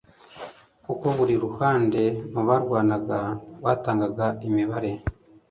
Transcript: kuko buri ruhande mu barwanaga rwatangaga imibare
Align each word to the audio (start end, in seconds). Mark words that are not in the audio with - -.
kuko 0.85 1.05
buri 1.17 1.35
ruhande 1.43 2.03
mu 2.33 2.41
barwanaga 2.47 3.19
rwatangaga 3.57 4.25
imibare 4.47 4.91